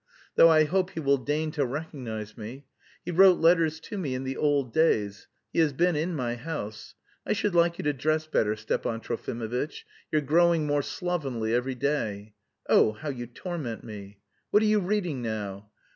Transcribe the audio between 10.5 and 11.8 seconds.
more slovenly every